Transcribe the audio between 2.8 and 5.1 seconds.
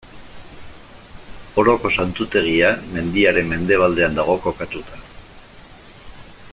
mendiaren mendebaldean dago kokatuta.